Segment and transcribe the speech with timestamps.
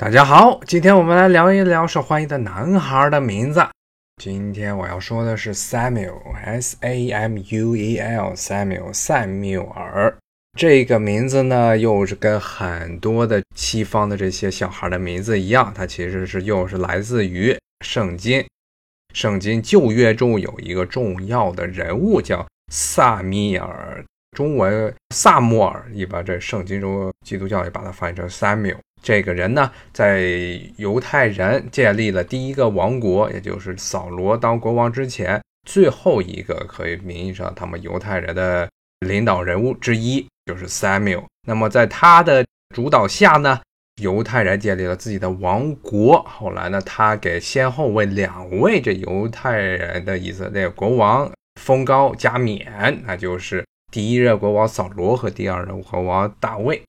[0.00, 3.62] 大家好，今天我们来聊一聊受欢迎的男孩的名字。
[4.16, 10.16] 今天我要说的是 Samuel，S A M U E L，Samuel，塞缪尔。
[10.58, 17.54] 这个名字呢，又是跟很多的西方的这些小孩的名字一样，它其实是又是来自于
[17.84, 18.42] 圣经。
[19.12, 24.02] 圣经旧约中有一个重要的人物叫萨米尔，
[24.32, 28.78] 中文萨摩尔，一般这圣经中基督教也把它翻译成 Samuel。
[29.02, 38.68] 这个人呢，在犹太人建立了第一个王国，也就是扫罗当国王之前，最后一个可以名义上他们犹太人的
[39.00, 41.24] 领导人物之一，就是 Samuel。
[41.48, 42.44] 那么在他的
[42.74, 43.58] 主导下呢，
[44.02, 46.22] 犹太人建立了自己的王国。
[46.24, 56.82] 后来呢，他给先后为两位这犹太人的以色列国王封高加冕，那就是第一任国王扫罗和第二任国王大卫。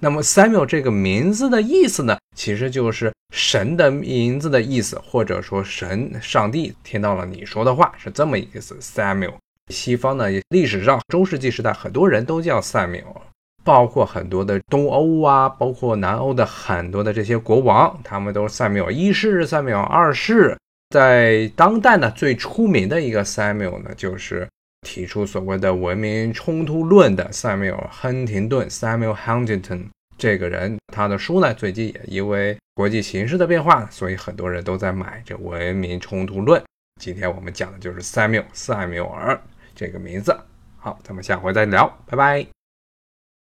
[0.00, 8.76] 那么 Samuel 这个名字的意思呢，其实就是神的名字的意思，或者说神上帝听到了你说的话，是这么一个意思。
[8.80, 9.34] Samuel，
[9.72, 13.16] 西方呢历史上中世纪时代很多人都叫 Samuel，
[13.64, 20.56] 包括很多的东欧啊，包括南欧的很多的这些国王，他们都是 Samuel 一世、Samuel 二世。
[20.90, 24.48] 在当代呢，最出名的一个 Samuel 呢，就是
[24.82, 29.86] 提出所谓的文明冲突论的 Samuel 亨廷顿 Samuel Huntington。
[30.16, 36.60] 这个人他的书呢，最近也因为国际形势的变化，所以很多人都在买这《文明冲突论》。
[37.00, 39.40] 今天我们讲的就是 Samuel 塞缪尔
[39.74, 40.36] 这个名字。
[40.76, 42.57] 好，咱们下回再聊，拜拜。